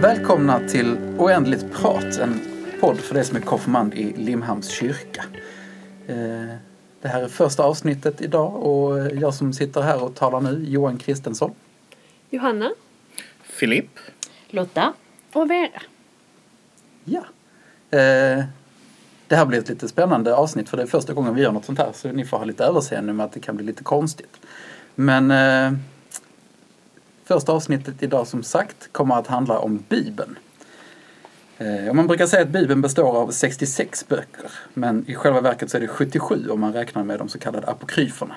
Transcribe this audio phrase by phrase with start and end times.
[0.00, 2.40] Välkomna till Oändligt prat, en
[2.80, 5.24] podd för dig som är konfirmand i Limhamns kyrka.
[6.06, 6.16] Eh,
[7.00, 10.96] Det här är första avsnittet idag och jag som sitter här och talar nu, Johan
[10.98, 11.54] Kristensson.
[12.30, 12.70] Johanna.
[13.42, 13.98] Filip.
[14.50, 14.92] Lotta.
[15.32, 15.82] Och Vera.
[17.04, 17.24] Ja.
[17.98, 18.44] Eh,
[19.28, 21.64] Det här blir ett lite spännande avsnitt för det är första gången vi gör något
[21.64, 24.36] sånt här så ni får ha lite överseende med att det kan bli lite konstigt.
[24.94, 25.78] Men eh,
[27.28, 30.38] första avsnittet idag som sagt kommer att handla om Bibeln.
[31.58, 35.70] Eh, och man brukar säga att Bibeln består av 66 böcker men i själva verket
[35.70, 38.36] så är det 77 om man räknar med de så kallade apokryferna.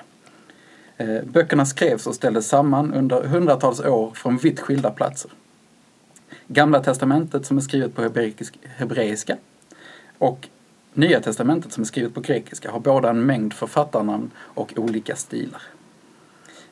[0.96, 5.30] Eh, Böckerna skrevs och ställdes samman under hundratals år från vitt skilda platser.
[6.46, 8.02] Gamla testamentet som är skrivet på
[8.76, 9.36] hebreiska
[10.18, 10.48] och
[10.94, 15.62] Nya testamentet som är skrivet på grekiska har båda en mängd författarnamn och olika stilar.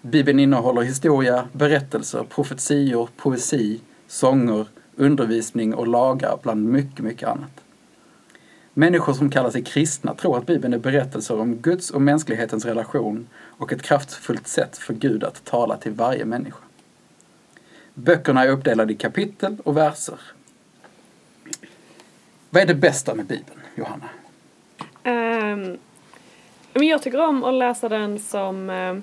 [0.03, 7.61] Bibeln innehåller historia, berättelser, profetior, poesi, sånger, undervisning och lagar bland mycket, mycket annat.
[8.75, 13.27] Människor som kallar sig kristna tror att Bibeln är berättelser om Guds och mänsklighetens relation
[13.35, 16.59] och ett kraftfullt sätt för Gud att tala till varje människa.
[17.95, 20.21] Böckerna är uppdelade i kapitel och verser.
[22.51, 24.09] Vad är det bästa med Bibeln, Johanna?
[25.05, 25.79] Um,
[26.73, 28.71] jag tycker om att läsa den som...
[28.71, 28.97] Eh,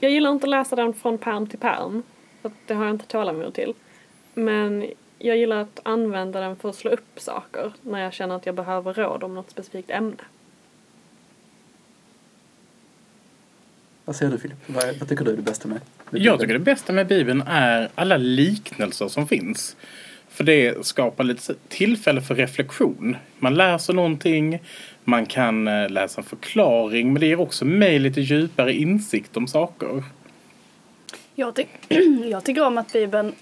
[0.00, 2.02] jag gillar inte att läsa den från pärm till pärm.
[2.42, 3.74] För det har jag inte tålamod till.
[4.34, 4.86] Men
[5.18, 8.54] jag gillar att använda den för att slå upp saker när jag känner att jag
[8.54, 10.16] behöver råd om något specifikt ämne.
[14.04, 14.56] Vad säger du Filip?
[14.66, 15.80] Vad, vad tycker du är det bästa med,
[16.10, 19.76] med Jag tycker det bästa med Bibeln är alla liknelser som finns.
[20.36, 23.16] För det skapar lite tillfälle för reflektion.
[23.38, 24.62] Man läser någonting,
[25.04, 29.48] man kan eh, läsa en förklaring, men det ger också mig lite djupare insikt om
[29.48, 30.04] saker.
[31.34, 31.64] Jag, ty
[32.30, 33.32] jag tycker om att Bibeln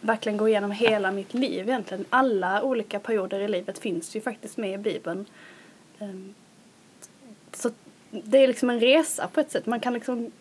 [0.00, 2.04] verkligen går igenom hela mitt liv egentligen.
[2.10, 5.26] Alla olika perioder i livet finns ju faktiskt med i Bibeln.
[5.98, 6.34] Ehm,
[7.52, 7.70] så
[8.10, 9.66] det är liksom en resa på ett sätt.
[9.66, 10.32] Man kan liksom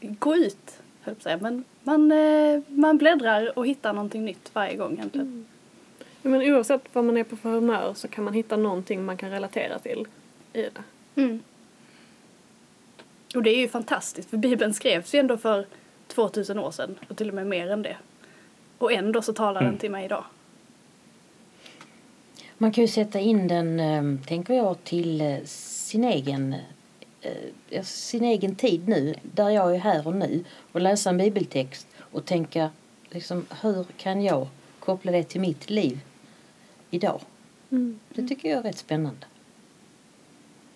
[0.00, 1.38] gå ut, höll säga.
[1.40, 5.46] Men man, eh, man bläddrar och hittar någonting nytt varje gång egentligen.
[5.98, 9.16] Ja, Men oavsett vad man är på för humör så kan man hitta någonting man
[9.16, 10.06] kan relatera till
[10.52, 10.82] i det.
[11.22, 11.42] Mm.
[13.34, 15.66] Och det är ju fantastiskt för Bibeln skrevs ju ändå för
[16.08, 17.96] 2000 år sedan och till och med mer än det.
[18.78, 20.24] Och ändå så talar den till mig idag.
[22.58, 26.54] Man kan ju sätta in den, eh, tänker jag, till eh, sin egen,
[27.26, 31.18] eh, ja, sin egen tid nu, där jag är här och nu, och läsa en
[31.18, 32.70] bibeltext och tänka
[33.10, 34.48] liksom, hur kan jag
[34.80, 36.00] koppla det till mitt liv
[36.90, 37.20] idag?
[38.14, 39.26] Det tycker jag är rätt spännande.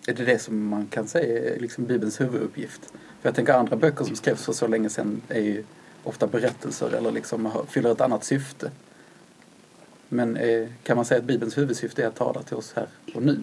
[0.07, 2.81] Är det det som man kan säga är liksom Bibelns huvuduppgift?
[2.91, 5.63] För jag tänker andra böcker som skrevs för så länge sedan är ju
[6.03, 8.71] ofta berättelser eller liksom fyller ett annat syfte.
[10.09, 13.23] Men eh, kan man säga att Bibelns huvudsyfte är att tala till oss här och
[13.23, 13.39] nu?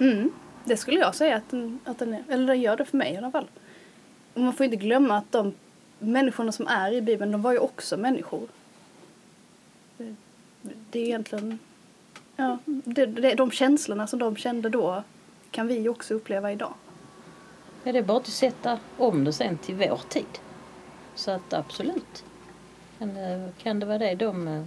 [0.00, 0.30] Mm,
[0.64, 2.24] det skulle jag säga att den, att den är.
[2.28, 3.46] Eller den gör det för mig i alla fall.
[4.34, 5.54] Och man får inte glömma att de
[5.98, 8.48] människorna som är i Bibeln, de var ju också människor.
[10.62, 11.58] Det, är egentligen...
[12.36, 15.02] Ja, det, det, de känslorna som de kände då
[15.50, 16.74] kan vi också uppleva idag.
[17.84, 20.38] Ja, det är bara att sätta om det sen till vår tid.
[21.14, 22.24] Så att absolut.
[22.98, 24.64] Kan det, eh, kan det vara det de eh,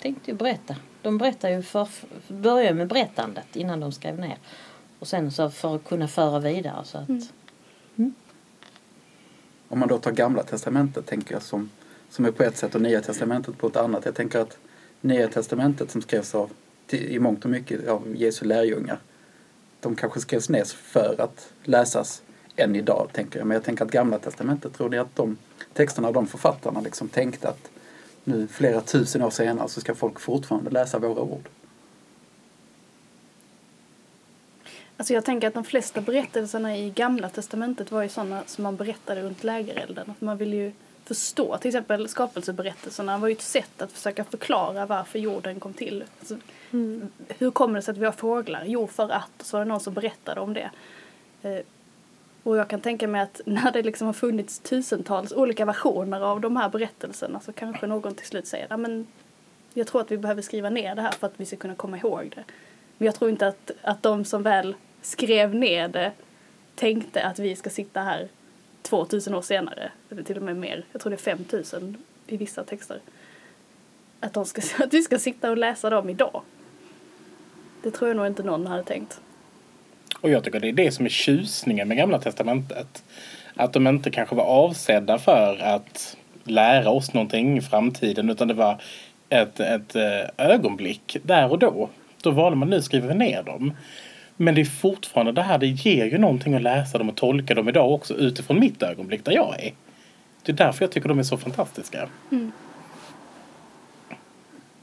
[0.00, 0.76] tänkte berätta.
[1.06, 1.88] De berättar ju för,
[2.28, 4.38] börjar med berättandet innan de skrev ner.
[4.98, 7.08] Och sen så för att kunna föra vidare så att
[9.68, 11.70] Om man då tar Gamla Testamentet tänker jag som,
[12.10, 14.04] som är på ett sätt och Nya Testamentet på ett annat.
[14.04, 14.58] Jag tänker att
[15.00, 16.50] Nya Testamentet som skrevs av,
[16.90, 18.98] i mångt och mycket av Jesu lärjungar,
[19.80, 22.22] de kanske skrevs ner för att läsas
[22.56, 23.46] än idag, tänker jag.
[23.46, 25.36] Men jag tänker att Gamla Testamentet, tror ni att de
[25.72, 27.70] texterna, de författarna liksom tänkte att
[28.26, 31.48] nu flera tusen år senare så ska folk fortfarande läsa våra ord?
[34.96, 38.76] Alltså jag tänker att de flesta berättelserna i Gamla Testamentet var ju sådana som man
[38.76, 40.10] berättade runt lägerelden.
[40.10, 40.72] Att man ville ju
[41.04, 41.56] förstå.
[41.58, 46.04] Till exempel skapelseberättelserna var ju ett sätt att försöka förklara varför jorden kom till.
[46.20, 46.36] Alltså,
[47.28, 48.64] Hur kommer det sig att vi har fåglar?
[48.66, 49.30] Jo, för att.
[49.38, 50.70] Och så var det någon som berättade om det.
[52.46, 56.40] Och jag kan tänka mig att när det liksom har funnits tusentals olika versioner av
[56.40, 59.06] de här berättelserna så kanske någon till slut säger "Ja, men
[59.74, 61.98] jag tror att vi behöver skriva ner det här för att vi ska kunna komma
[61.98, 62.44] ihåg det.
[62.98, 66.12] Men jag tror inte att, att de som väl skrev ner det
[66.74, 68.28] tänkte att vi ska sitta här
[68.82, 71.96] 2000 år senare, eller till och med mer, jag tror det är 5000
[72.26, 73.00] i vissa texter.
[74.20, 76.42] Att, de ska, att vi ska sitta och läsa dem idag.
[77.82, 79.20] Det tror jag nog inte någon hade tänkt.
[80.26, 83.04] Och jag tycker det är det som är tjusningen med Gamla Testamentet.
[83.54, 88.54] Att de inte kanske var avsedda för att lära oss någonting i framtiden utan det
[88.54, 88.80] var
[89.28, 91.88] ett, ett eh, ögonblick där och då.
[92.22, 93.72] Då valde man nu skriver ner dem.
[94.36, 97.54] Men det är fortfarande det här, det ger ju någonting att läsa dem och tolka
[97.54, 99.72] dem idag också utifrån mitt ögonblick där jag är.
[100.42, 102.08] Det är därför jag tycker de är så fantastiska.
[102.32, 102.52] Mm.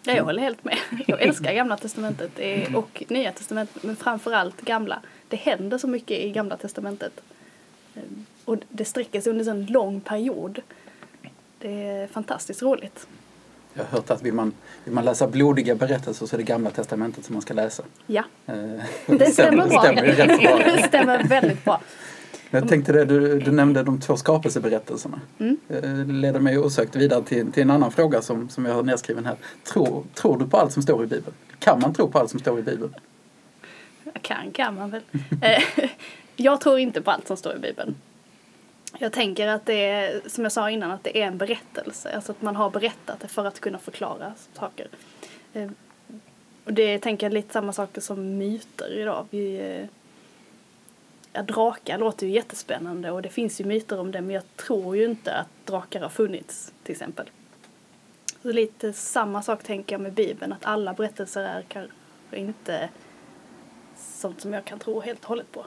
[0.06, 0.78] Ja, jag håller helt med.
[1.08, 5.00] Jag älskar Gamla Testamentet eh, och Nya Testamentet, men framförallt Gamla.
[5.28, 7.14] Det händer så mycket i Gamla Testamentet.
[7.96, 8.02] Eh,
[8.46, 10.62] Och det sträcker sig under en lång period.
[11.60, 13.08] Det är fantastiskt roligt.
[13.74, 14.54] Jag har hört att vill man,
[14.84, 17.84] vill man läsa blodiga berättelser så är det Gamla Testamentet som man ska läsa.
[18.08, 18.56] Ja, Eh,
[19.18, 19.80] det stämmer bra.
[19.82, 20.58] stämmer rätt bra.
[20.76, 21.82] det stämmer väldigt bra.
[22.54, 25.22] Jag tänkte det, du, du nämnde de två skapelseberättelserna.
[25.40, 25.58] Mm.
[25.70, 29.26] Eh, leder mig osökt vidare till, till en annan fråga som, som jag har nedskriven
[29.26, 29.36] här.
[29.64, 31.36] Tror, tror du på allt som står i Bibeln?
[31.60, 32.94] Kan man tro på allt som står i Bibeln?
[34.22, 35.02] Kan kan man väl.
[35.42, 35.90] Eh,
[36.36, 37.96] jag tror inte på allt som står i Bibeln.
[39.00, 42.16] Jag tänker att det är, som jag sa innan, att det är en berättelse.
[42.16, 44.88] Alltså att man har berättat det för att kunna förklara saker.
[45.54, 45.70] Eh,
[46.66, 49.26] Och det tänker jag lite samma saker som myter idag.
[49.30, 49.88] Vi,
[51.34, 54.98] ja, drakar låter ju jättespännande och det finns ju myter om det men jag tror
[54.98, 57.30] ju inte att drakar har funnits till exempel.
[58.42, 61.94] Så lite samma sak tänker jag med Bibeln, att alla berättelser är kanske
[62.32, 62.90] inte
[63.98, 65.66] sånt som jag kan tro helt och hållet på.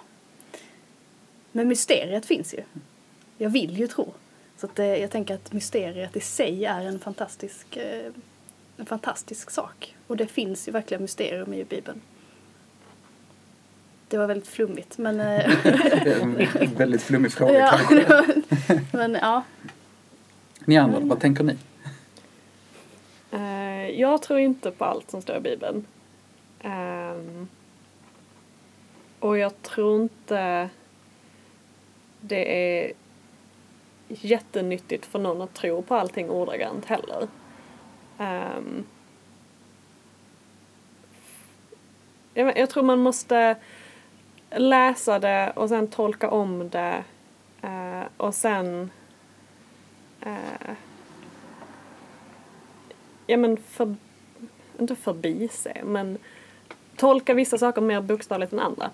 [1.52, 2.62] Men mysteriet finns ju.
[3.38, 4.14] Jag vill ju tro.
[4.56, 8.12] Så att, eh, jag tänker att mysteriet i sig är en fantastisk, eh,
[8.76, 9.96] en fantastisk sak.
[10.06, 12.00] Och det finns ju verkligen mysterium i Bibeln.
[14.08, 15.20] Det var väldigt flummigt men...
[15.20, 15.50] eh,
[16.04, 18.24] Det är en väldigt flummig fråga ja, kanske.
[18.92, 19.42] men ja.
[20.64, 21.56] Ni andra, vad tänker ni?
[23.30, 25.86] Eh, jag tror inte på allt som står i Bibeln.
[26.60, 27.48] Ehm,
[29.20, 30.68] och jag tror inte
[32.20, 32.92] det är
[34.08, 37.28] jättenyttigt för någon att tro på allting ordagrant heller.
[38.18, 38.84] Ehm,
[42.34, 43.56] jag, jag tror man måste
[44.50, 47.04] läsa det och sen tolka om det
[47.62, 48.90] eh, och sen
[50.20, 50.74] eh,
[53.26, 53.94] ja men för,
[54.78, 56.18] inte förbise, men
[56.96, 58.90] tolka vissa saker mer bokstavligt än andra.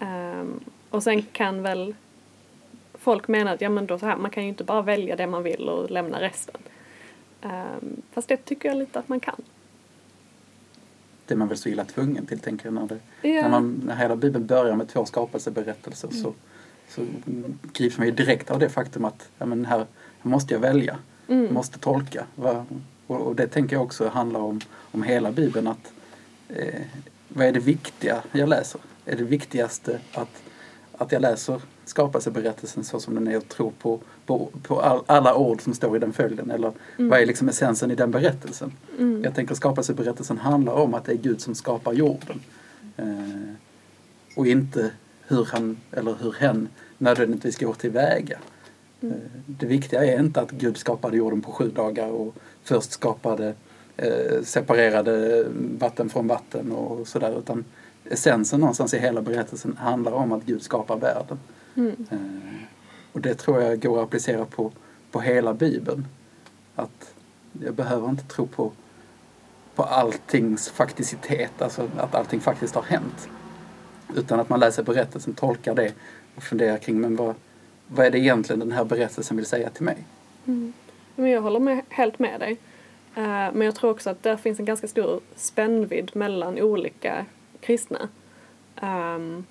[0.00, 1.94] Um, och sen kan väl
[2.94, 5.26] folk mena att ja men då så här, man kan ju inte bara välja det
[5.26, 6.60] man vill och lämna resten.
[7.42, 9.42] Um, fast det tycker jag lite att man kan.
[11.26, 12.74] Det är man väl så illa tvungen till, tänker jag.
[12.74, 13.42] När, det, Ja.
[13.42, 16.34] när, man, när hela Bibeln börjar med två skapelseberättelser så,
[16.88, 17.02] så
[17.72, 19.86] grips man ju direkt av det faktum att ja, men här, här
[20.30, 20.98] måste jag välja.
[21.28, 21.44] Mm.
[21.44, 22.26] Jag måste tolka.
[23.06, 24.60] Och, och det tänker jag också handlar om,
[24.92, 25.66] om hela Bibeln.
[25.66, 25.92] att
[26.48, 26.80] eh,
[27.28, 28.80] Vad är det viktiga jag läser?
[29.04, 30.42] Är det viktigaste att,
[30.98, 35.34] att jag läser skapelseberättelsen så som den är och tror på, på, på all, alla
[35.34, 36.50] ord som står i den följden?
[36.50, 38.72] Eller vad är liksom essensen i den berättelsen?
[38.98, 39.24] Mm.
[39.24, 42.40] Jag tänker skapelseberättelsen handlar om att det är Gud som skapar jorden.
[42.96, 43.06] Eh,
[44.36, 44.90] och inte
[45.26, 48.38] hur han eller hur hen nödvändigtvis går tillväga.
[49.00, 49.10] Eh,
[49.46, 53.54] det viktiga är inte att Gud skapade jorden på sju dagar och först skapade
[53.96, 55.46] eh, separerade
[55.78, 57.38] vatten från vatten och sådär.
[57.38, 57.64] Utan
[58.04, 61.38] essensen någonstans i hela berättelsen handlar om att Gud skapar världen.
[61.76, 62.06] Mm.
[63.12, 64.72] Och det tror jag går att applicera på,
[65.10, 66.06] på hela Bibeln.
[66.74, 67.14] Att
[67.64, 68.72] jag behöver inte tro på,
[69.74, 73.28] på alltings fakticitet, alltså att allting faktiskt har hänt.
[74.16, 75.92] Utan att man läser berättelsen, tolkar det
[76.34, 77.34] och funderar kring men vad,
[77.88, 79.96] vad är det egentligen den här berättelsen vill säga till mig?
[80.46, 80.72] Mm.
[81.16, 82.52] Men jag håller med, helt med dig.
[83.14, 87.26] Eh, men jag tror också att där finns en ganska stor spännvidd mellan olika
[87.60, 88.08] kristna.
[88.76, 89.44] Ehm,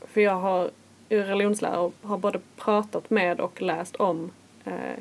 [0.00, 0.70] för jag har
[1.16, 4.30] i religionslära har både pratat med och läst om
[4.64, 4.98] eh,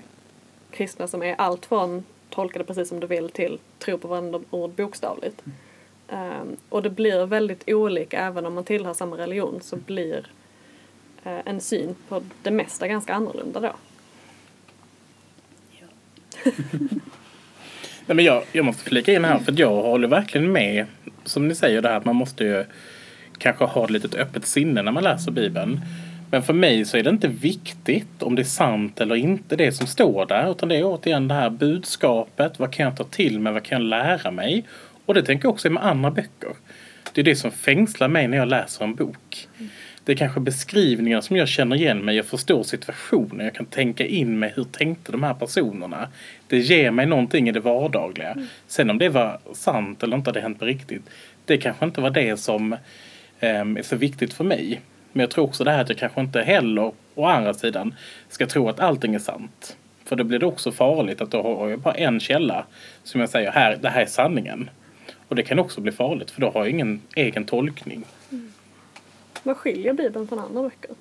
[0.72, 4.40] kristna som är allt från tolka det precis som du vill till tro på varandra
[4.50, 5.44] ord bokstavligt.
[6.08, 10.28] Ehm, och det blir väldigt olika även om man tillhör samma religion så blir
[11.24, 13.72] eh, en syn på det mesta ganska annorlunda då.
[18.06, 20.86] Nej, men jag, jag måste flika in här för jag håller verkligen med
[21.24, 22.66] som ni säger där att man måste ju
[23.38, 25.82] kanske har ett litet öppet sinne när man läser Bibeln.
[26.32, 29.72] Men för mig så är det inte viktigt om det är sant eller inte det
[29.72, 32.60] som står där utan det är återigen det här budskapet.
[32.60, 33.54] Vad kan jag ta till mig?
[33.54, 34.66] Vad kan jag lära mig?
[35.06, 36.50] Och det tänker jag också med andra böcker.
[37.14, 39.48] Det är det som fängslar mig när jag läser en bok.
[40.06, 42.16] Det är kanske beskrivningar som jag känner igen mig.
[42.16, 43.46] Jag förstår situationen.
[43.46, 44.54] Jag kan tänka in mig.
[44.56, 46.08] Hur tänkte de här personerna?
[46.48, 48.36] Det ger mig någonting i det vardagliga.
[48.68, 51.10] Sen om det var sant eller inte hade hänt på riktigt.
[51.46, 52.76] Det kanske inte var det som
[53.48, 54.82] är så viktigt för mig.
[55.12, 57.96] Men jag tror också det här att jag kanske inte heller, å andra sidan,
[58.30, 59.78] ska tro att allting är sant.
[60.06, 62.66] För då blir det också farligt att då har jag bara en källa
[63.04, 64.70] som jag säger här, det här är sanningen.
[65.28, 68.04] Och det kan också bli farligt för då har jag ingen egen tolkning.
[69.44, 70.92] Vad skiljer Bibeln från andra böcker?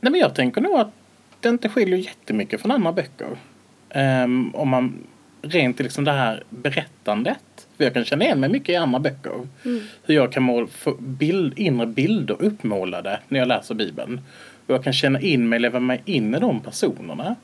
[0.00, 0.90] Nej men jag tänker nog att
[1.40, 3.36] det inte skiljer jättemycket från andra böcker.
[3.94, 5.06] Um, om man
[5.42, 7.38] rent liksom det här berättandet.
[7.78, 9.46] För jag kan känna igen mig mycket i andra böcker.
[9.64, 9.80] Mm.
[10.02, 14.20] Hur jag kan mål, få bild, inre bilder uppmålade när jag läser Bibeln.
[14.66, 17.36] Och jag kan känna in mig, leva mig in i de personerna.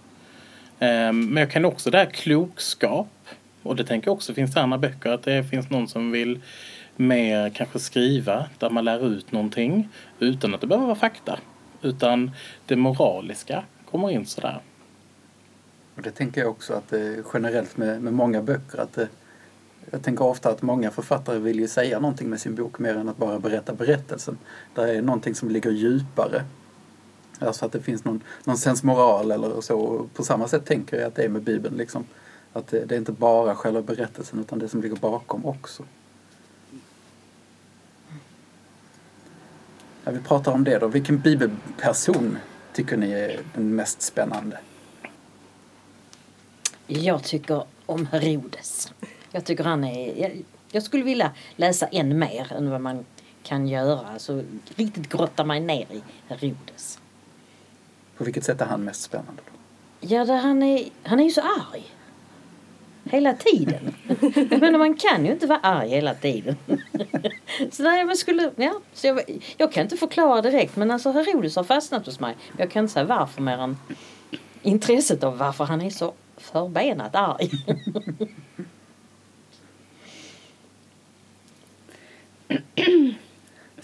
[0.79, 3.09] Um, men jag kan också det här klokskap.
[3.63, 5.11] Och det tänker jag också finns det andra böcker.
[5.11, 6.41] Att det finns någon som vill
[6.97, 9.89] mer kanske skriva där man lär ut någonting.
[10.19, 11.39] Utan att det behöver vara fakta.
[11.83, 12.31] Utan
[12.67, 14.61] det moraliska kommer in sådär.
[15.97, 19.09] Och det tänker jag också att det generellt med, med många böcker att det,
[19.91, 23.09] jag tänker ofta att många författare vill ju säga någonting med sin bok mer än
[23.09, 24.39] att bara berätta berättelsen.
[24.75, 26.45] Där är någonting som ligger djupare.
[27.39, 29.79] Alltså att det finns någon, någon sensmoral eller så.
[29.79, 31.77] Och på samma sätt tänker jag att det är med Bibeln.
[31.77, 32.05] Liksom.
[32.53, 35.83] Att det, det är inte bara själva berättelsen utan det som ligger bakom också.
[40.05, 40.87] Ja, vi pratar om det då.
[40.87, 42.39] Vilken bibelperson
[42.73, 44.59] tycker ni är den mest spännande?
[46.87, 48.93] Jag tycker om Herodes.
[49.35, 50.21] Jag tycker han är...
[50.23, 53.05] Jag, jag skulle vilja läsa än mer än vad man
[53.43, 54.07] kan göra.
[54.07, 54.43] Alltså
[54.77, 56.99] riktigt grotta mig ner i Herodes.
[58.17, 59.43] På vilket sätt är han mest spännande?
[59.47, 59.53] Då?
[60.15, 61.95] Ja, där han är, han är ju så arg.
[63.05, 63.95] Hela tiden.
[64.51, 66.57] Jag menar, man kan ju inte vara arg hela tiden.
[67.71, 69.21] så nej, men skulle, ja, så jag,
[69.57, 72.37] jag kan inte förklara direkt, men alltså Herodes har fastnat hos mig.
[72.59, 73.77] Jag kan inte säga varför mer än
[74.63, 77.51] intresset av varför han är så förbenat arg.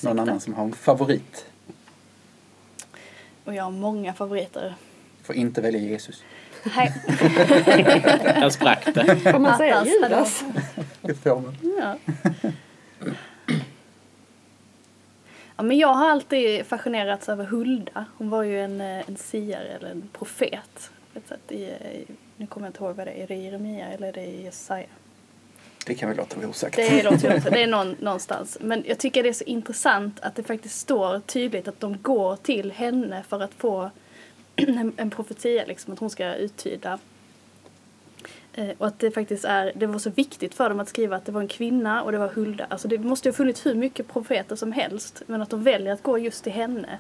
[0.03, 1.47] Någon annan som har en favorit?
[3.45, 4.75] Och jag har många favoriter.
[5.23, 6.25] Får inte välja Jesus.
[6.77, 6.93] Nej.
[8.25, 9.17] Där sprack det.
[9.17, 10.45] Får man säga Judas?
[11.03, 11.57] Det får man.
[11.79, 11.97] Ja.
[15.57, 18.05] ja, men jag har alltid fascinerats över Hulda.
[18.17, 20.91] Hon var ju en, eh, en siare eller en profet.
[21.13, 21.75] på ett sätt i,
[22.37, 23.23] nu kommer jag inte ihåg vad det är.
[23.23, 24.87] Är det Jeremia eller är det Jesaja?
[25.87, 26.77] Det kan vi låta vara osagt.
[26.77, 28.59] Det låter det är någon, någonstans.
[28.61, 32.37] Men jag tycker det är så intressant att det faktiskt står tydligt att de går
[32.37, 33.91] till henne för att få
[34.57, 36.99] en, en profetia, liksom, att hon ska uttyda.
[38.53, 41.25] Eh, och att det faktiskt är, det var så viktigt för dem att skriva att
[41.25, 42.67] det var en kvinna och det var Hulda.
[42.69, 45.93] Alltså det måste ju ha funnits hur mycket profeter som helst, men att de väljer
[45.93, 46.99] att gå just till henne.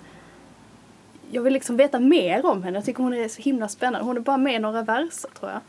[1.31, 4.07] Jag vill liksom veta mer om henne, jag tycker hon är så himla spännande.
[4.07, 5.61] Hon är bara med i några verser tror jag.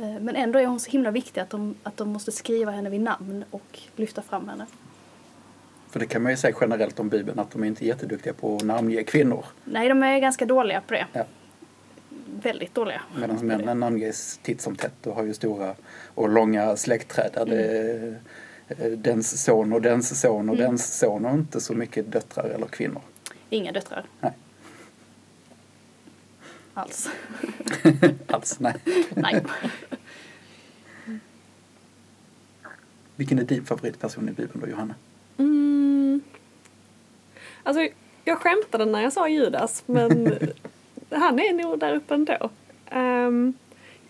[0.00, 2.90] Eh, Men ändå är hon så himla viktig att de, att de måste skriva henne
[2.90, 4.66] vid namn och lyfta fram henne.
[5.90, 8.56] För det kan man ju säga generellt om Bibeln att de är inte jätteduktiga på
[8.56, 9.44] att namnge kvinnor.
[9.64, 11.06] Nej, de är ganska dåliga på det.
[11.12, 11.24] Ja.
[12.42, 13.02] Väldigt dåliga.
[13.16, 15.74] Medan männen namnges titt som tätt och har ju stora
[16.14, 18.18] och långa släktträd där det är
[18.68, 22.66] eh, dens son och dens son och dens son och inte så mycket döttrar eller
[22.66, 23.02] kvinnor.
[23.50, 24.04] Inga döttrar.
[24.20, 24.32] Nej.
[26.80, 27.10] Alls.
[28.26, 28.74] Alls, nej.
[29.14, 29.42] Nej.
[33.16, 34.94] Vilken är din favoritperson i Bibeln då, Johanna?
[35.38, 36.20] Mm.
[37.62, 37.88] Alltså,
[38.24, 40.38] jag skämtade när jag sa Judas, men
[41.10, 42.50] han är nog där uppe ändå.
[42.92, 43.54] Um,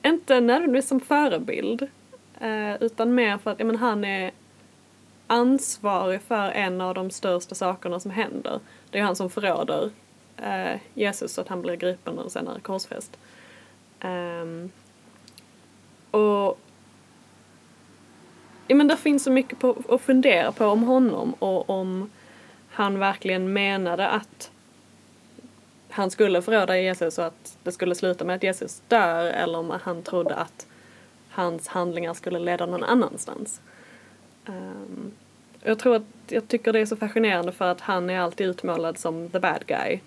[0.03, 1.83] inte nödvändigtvis som förebild,
[2.41, 4.31] eh, utan mer för att ja, men han är
[5.27, 8.61] ansvarig för en av de största sakerna som händer.
[8.91, 9.91] Det är han som förråder
[10.43, 13.19] Eh, Jesus så att han blir gripen och senare korsfäst.
[14.05, 14.71] Um,
[16.11, 16.59] och
[18.67, 22.11] ja, men det finns så mycket på, att fundera på om honom och om
[22.71, 24.51] han verkligen menade att
[25.91, 29.79] han skulle förråda Jesus och att det skulle sluta med att Jesus dör eller om
[29.83, 30.67] han trodde att
[31.31, 33.61] hans handlingar skulle leda någon annanstans.
[34.47, 35.13] Um,
[35.63, 38.99] jag tror att jag tycker det är så fascinerande för att han är alltid utmålad
[38.99, 40.01] som the bad guy.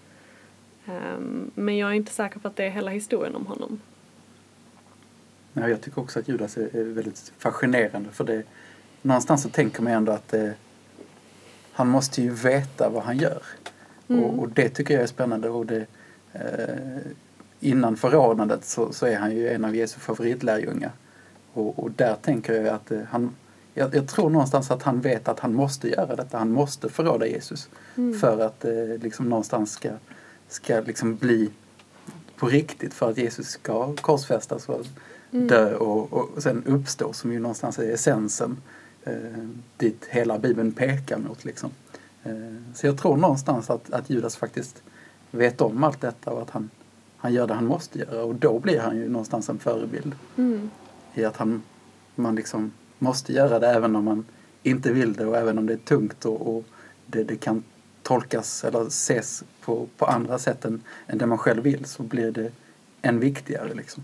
[0.85, 3.79] Um, men jag är inte säker på att det är hela historien om honom.
[5.53, 8.43] Ja, jag tycker också att Judas är, är väldigt fascinerande för det
[9.01, 10.49] någonstans så tänker man ändå att eh,
[11.73, 13.41] han måste ju veta vad han gör.
[14.07, 14.23] Mm.
[14.23, 15.49] Och, och det tycker jag är spännande.
[15.49, 15.85] Och det,
[16.33, 17.11] eh,
[17.59, 20.91] innan förordnandet så, så är han ju en av Jesu favoritlärjungar.
[21.53, 23.35] Och, och där tänker jag att eh, han,
[23.73, 26.37] jag, jag tror någonstans att han vet att han måste göra detta.
[26.37, 27.69] Han måste förråda Jesus.
[27.95, 28.19] Mm.
[28.19, 29.89] För att eh, liksom någonstans ska,
[30.53, 31.49] ska liksom bli
[32.37, 34.85] på riktigt för att Jesus ska korsfästas och
[35.33, 35.47] Mm.
[35.47, 38.57] dö och, och sen uppstå som ju någonstans är essensen
[39.03, 39.13] eh,
[39.77, 41.45] dit hela Bibeln pekar mot.
[41.45, 41.69] Liksom.
[42.23, 42.31] Eh,
[42.73, 44.83] så jag tror någonstans att, att Judas faktiskt
[45.31, 46.69] vet om allt detta och att han,
[47.17, 50.15] han gör det han måste göra och då blir han ju någonstans en förebild.
[50.35, 50.69] Mm.
[51.13, 51.61] I att han,
[52.15, 54.25] man liksom måste göra det även om man
[54.63, 56.65] inte vill det och även om det är tungt och, och
[57.05, 57.63] det, det kan
[58.03, 62.31] tolkas eller ses på, på andra sätt än, än det man själv vill så blir
[62.31, 62.51] det
[63.01, 64.03] än viktigare liksom.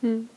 [0.00, 0.28] Mm.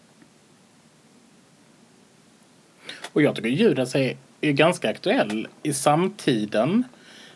[3.13, 6.83] Och jag tycker Judas är, är ganska aktuell i samtiden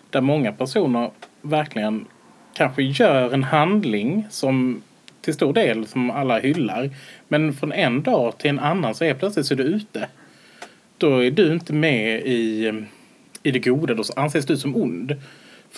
[0.09, 1.11] där många personer
[1.41, 2.05] verkligen
[2.53, 4.81] kanske gör en handling som
[5.21, 6.89] till stor del som alla hyllar.
[7.27, 10.09] Men från en dag till en annan så är plötsligt så är du ute.
[10.97, 12.73] Då är du inte med i,
[13.43, 15.15] i det goda, då anses du som ond.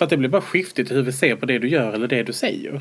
[0.00, 2.08] För att det blir bara skiftigt i hur vi ser på det du gör eller
[2.08, 2.80] det du säger.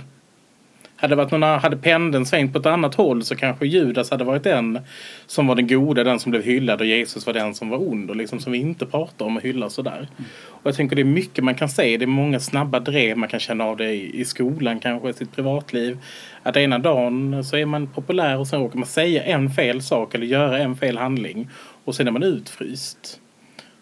[0.95, 4.43] Hade, varit någon, hade pendeln svängt på ett annat håll så kanske Judas hade varit
[4.43, 4.79] den
[5.27, 8.09] som var den goda, den som blev hyllad och Jesus var den som var ond
[8.09, 10.07] och liksom som vi inte pratar om och hyllar sådär.
[10.39, 13.29] Och jag tänker det är mycket man kan säga, det är många snabba drev, man
[13.29, 15.97] kan känna av det i, i skolan kanske, i sitt privatliv.
[16.43, 20.15] Att ena dagen så är man populär och sen råkar man säga en fel sak
[20.15, 21.49] eller göra en fel handling
[21.83, 23.19] och sen är man utfryst.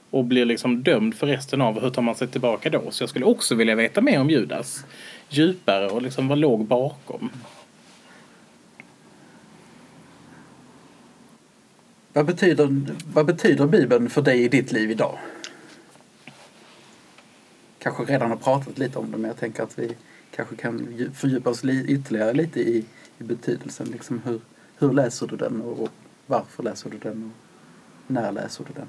[0.10, 2.92] Och blir liksom dömd för resten av hur tar man sig tillbaka då.
[2.92, 4.86] Så jag skulle också vilja veta mer om Judas.
[5.30, 7.30] Djupare och liksom vad låg bakom.
[12.14, 15.18] Vad betyder, vad betyder Bibeln för dig i ditt liv idag?
[17.80, 19.96] Kanske redan har pratat lite om det men jag tänker att vi
[20.36, 22.86] kanske kan fördjupa oss li, ytterligare lite i,
[23.18, 23.88] i betydelsen.
[23.88, 24.40] Liksom hur,
[24.78, 25.90] hur läser du den och, och
[26.26, 28.88] varför läser du den och när läser du den?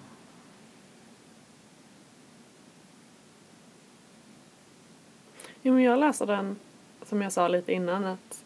[5.69, 6.57] Jo, men jag läser den,
[7.03, 8.45] som jag sa lite innan, att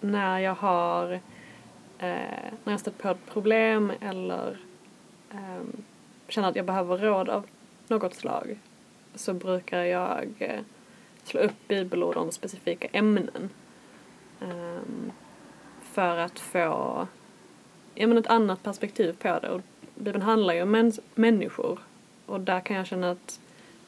[0.00, 1.12] när jag har
[1.98, 4.58] eh, när jag stött på ett problem eller
[5.30, 5.62] eh,
[6.28, 7.46] känner att jag behöver råd av
[7.88, 8.58] något slag
[9.14, 10.60] så brukar jag eh,
[11.24, 13.50] slå upp bibelord om specifika ämnen.
[14.40, 15.12] Eh,
[15.82, 17.06] för att få
[17.94, 19.50] ja, men ett annat perspektiv på det.
[19.50, 19.60] Och
[19.94, 21.78] Bibeln handlar ju om mäns- människor
[22.26, 23.40] och där kan jag känna att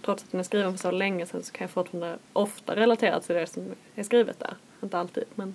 [0.07, 3.21] trots att den är skriven för så länge sedan så kan jag fortfarande ofta relatera
[3.21, 4.55] till det som är skrivet där.
[4.83, 5.55] Inte alltid, men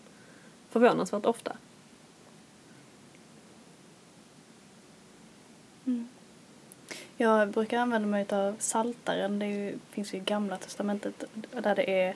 [0.70, 1.58] förvånansvärt ofta.
[5.86, 6.08] Mm.
[7.18, 9.40] Jag brukar använda mig av Saltaren.
[9.40, 12.16] Det ju, finns ju i Gamla Testamentet där det är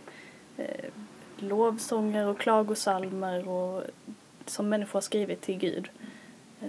[0.57, 0.91] eh,
[1.37, 3.83] lovsånger och klagosalmer och,
[4.45, 5.89] som människor har skrivit till Gud.
[6.61, 6.67] Eh,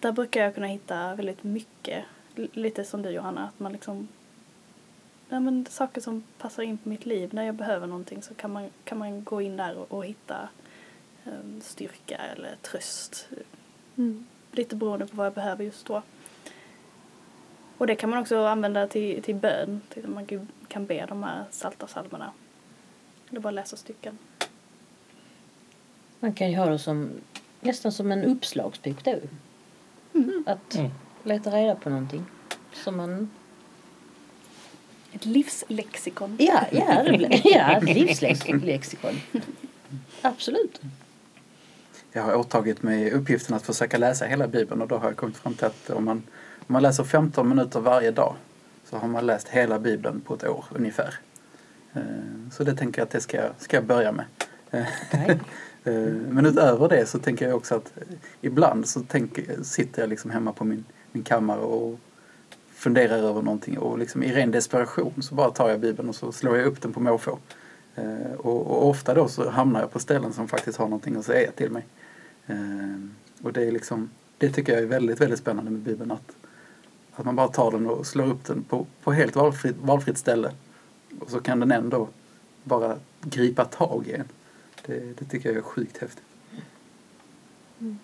[0.00, 4.08] där brukar jag kunna hitta väldigt mycket, lite som du Johanna, att man liksom
[5.28, 7.34] ja, men saker som passar in på mitt liv.
[7.34, 10.48] När jag behöver någonting så kan man, kan man gå in där och, och hitta
[11.24, 13.28] eh, styrka eller tröst.
[14.52, 16.02] Lite beroende på vad jag behöver just då.
[17.78, 19.80] Och det kan man också använda till, till bön.
[19.88, 20.26] Till att man
[20.68, 22.32] kan- be de här salta salmerna.
[23.30, 24.18] Eller bara läsa stycken.
[26.20, 27.10] Man kan ju ha det som
[27.60, 29.18] nästan som en uppslagsbok då.
[30.46, 30.90] Att Mm.
[31.22, 32.24] leta reda på någonting.
[32.72, 33.30] Som man...
[35.16, 36.36] Ett livslexikon.
[36.38, 37.04] Ja, ja,
[37.44, 39.20] ja livslexikon.
[40.22, 40.80] Absolut.
[42.12, 45.36] Jag har åtagit mig uppgiften att försöka läsa hela Bibeln och då har jag kommit
[45.36, 46.16] fram till att om man,
[46.58, 48.34] om man läser 15 minuter varje dag
[48.90, 51.14] så har man läst hela Bibeln på ett år ungefär.
[51.94, 52.00] Eh,
[52.52, 54.24] Så det tänker jag att det ska, jag- ska jag börja med.
[55.12, 55.40] Okej.
[55.84, 55.92] Eh,
[56.28, 57.92] Men utöver det så tänker jag också att
[58.40, 61.98] ibland så tänker, sitter jag liksom hemma på min, min kammare och
[62.76, 66.32] funderar över någonting och liksom i ren desperation så bara tar jag Bibeln och så
[66.32, 67.38] slår jag upp den på måfå.
[67.94, 71.24] Eh, och, och ofta då så hamnar jag på ställen som faktiskt har någonting att
[71.24, 71.86] säga till mig.
[72.46, 72.56] Eh,
[73.42, 76.36] och det är liksom, det tycker jag är väldigt, väldigt spännande med Bibeln att,
[77.14, 80.52] att man bara tar den och slår upp den på, på helt valfritt, valfritt ställe.
[81.20, 82.08] Och så kan den ändå
[82.64, 84.28] bara gripa tag i en.
[84.86, 86.24] Det, det tycker jag är sjukt häftigt.
[87.80, 87.98] Mm.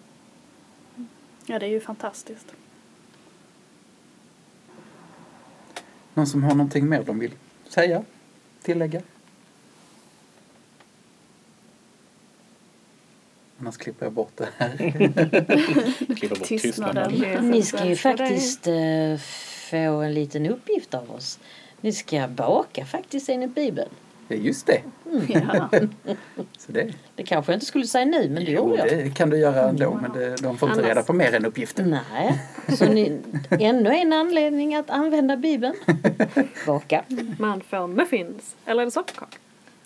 [0.96, 1.08] Mm.
[1.46, 2.46] Ja, det är ju fantastiskt.
[6.14, 7.32] Någon som har någonting mer de vill
[7.68, 8.04] säga?
[8.62, 9.02] Tillägga?
[13.58, 14.76] Annars klipper jag bort det här.
[16.28, 17.10] Bort Tystnaden.
[17.10, 17.50] tystnaden.
[17.50, 19.16] Ni ska ju faktiskt eh,
[19.70, 21.38] få en liten uppgift av oss.
[21.80, 23.90] Ni ska baka faktiskt enligt Bibeln.
[24.28, 24.80] Ja, just det.
[25.28, 25.68] Ja.
[26.58, 28.88] Så det, Det kanske jag inte skulle säga nu, men det jo, gjorde jag.
[28.88, 31.46] det kan du göra ändå, men det, de får inte Annars- reda på mer än
[31.46, 31.90] uppgiften.
[32.12, 32.42] Nej,
[32.78, 35.74] så ni, ännu en anledning att använda Bibeln.
[36.66, 37.02] Baka.
[37.38, 38.56] Man får muffins.
[38.66, 39.36] Eller är det sockerkaka?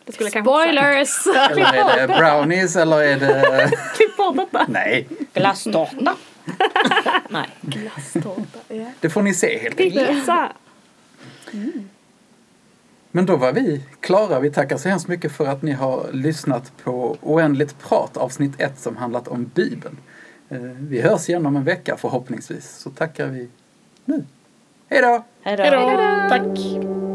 [0.04, 1.26] Det skulle Spoilers!
[1.50, 3.70] Eller är det brownies eller är det...
[3.96, 4.66] Klipp bort detta.
[4.68, 6.16] Nej, Glasstårta.
[7.30, 7.48] Nej.
[7.60, 8.86] Glasstårta, ja.
[9.00, 10.08] det får ni se helt enkelt.
[10.08, 10.52] Pizza.
[13.16, 14.40] Men då var vi klara.
[14.40, 18.78] Vi tackar så hemskt mycket för att ni har lyssnat på Oändligt prat avsnitt 1
[18.78, 19.96] som handlat om Bibeln.
[20.48, 22.70] Eh, Vi hörs igen om en vecka förhoppningsvis.
[22.78, 23.48] Så tackar vi
[24.04, 24.24] nu.
[24.88, 25.24] Hej då!
[25.42, 25.62] Hej då!
[25.62, 26.28] Hej då!
[26.28, 27.05] Tack!